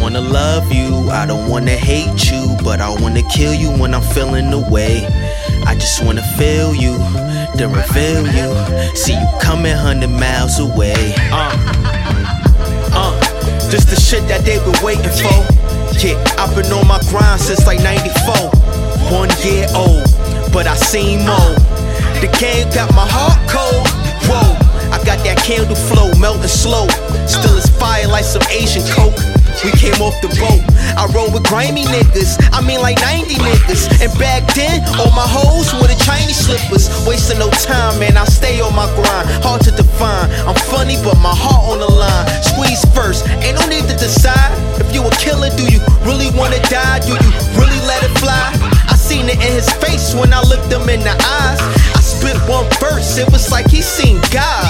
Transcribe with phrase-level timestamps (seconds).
[0.00, 4.02] wanna love you, I don't wanna hate you, but I wanna kill you when I'm
[4.02, 5.06] feeling the way.
[5.66, 6.98] I just wanna feel you,
[7.54, 8.96] then reveal you.
[8.96, 11.14] See you coming hundred miles away.
[11.30, 11.52] Uh,
[12.92, 13.20] uh,
[13.70, 15.38] just the shit that they been waiting for.
[15.98, 18.50] Yeah, I've been on my grind since like 94.
[19.12, 20.04] One year old,
[20.52, 21.54] but I seen more.
[22.20, 23.86] The game got my heart cold.
[24.26, 24.56] Whoa,
[24.90, 26.88] I got that candle flow, melting slow.
[27.26, 29.18] Still it's fire like some Asian coke.
[29.64, 30.60] We came off the boat.
[31.00, 32.36] I roll with grimy niggas.
[32.52, 33.88] I mean like 90 niggas.
[34.04, 36.92] And back then, all my hoes were the Chinese slippers.
[37.08, 38.16] Wasting no time, man.
[38.16, 39.26] I stay on my grind.
[39.40, 40.28] Hard to define.
[40.44, 42.26] I'm funny, but my heart on the line.
[42.44, 43.24] Squeeze first.
[43.40, 44.52] Ain't no need to decide.
[44.76, 47.00] If you a killer, do you really wanna die?
[47.00, 48.52] Do you really let it fly?
[48.92, 51.60] I seen it in his face when I looked him in the eyes.
[51.96, 54.63] I spit one verse, it was like he seen God.